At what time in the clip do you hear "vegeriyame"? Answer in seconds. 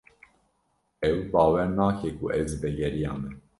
2.61-3.29